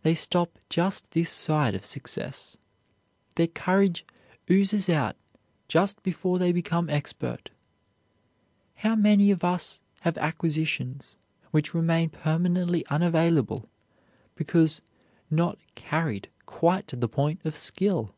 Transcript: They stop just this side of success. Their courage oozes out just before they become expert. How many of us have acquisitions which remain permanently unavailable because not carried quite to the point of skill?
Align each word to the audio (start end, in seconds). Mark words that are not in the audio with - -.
They 0.00 0.14
stop 0.14 0.58
just 0.70 1.10
this 1.10 1.28
side 1.28 1.74
of 1.74 1.84
success. 1.84 2.56
Their 3.34 3.46
courage 3.46 4.06
oozes 4.50 4.88
out 4.88 5.16
just 5.68 6.02
before 6.02 6.38
they 6.38 6.50
become 6.50 6.88
expert. 6.88 7.50
How 8.76 8.96
many 8.96 9.30
of 9.30 9.44
us 9.44 9.82
have 10.00 10.16
acquisitions 10.16 11.14
which 11.50 11.74
remain 11.74 12.08
permanently 12.08 12.86
unavailable 12.86 13.66
because 14.34 14.80
not 15.30 15.58
carried 15.74 16.30
quite 16.46 16.88
to 16.88 16.96
the 16.96 17.06
point 17.06 17.44
of 17.44 17.54
skill? 17.54 18.08